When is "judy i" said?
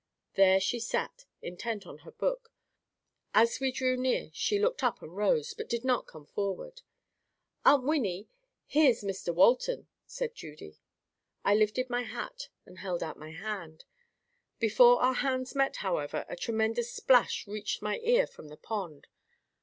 10.33-11.53